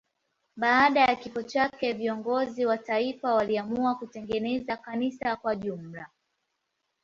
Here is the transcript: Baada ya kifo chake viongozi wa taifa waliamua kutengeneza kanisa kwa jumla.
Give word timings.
Baada 0.55 0.99
ya 0.99 1.15
kifo 1.15 1.43
chake 1.43 1.93
viongozi 1.93 2.65
wa 2.65 2.77
taifa 2.77 3.33
waliamua 3.35 3.95
kutengeneza 3.95 4.77
kanisa 4.77 5.35
kwa 5.35 5.55
jumla. 5.55 6.09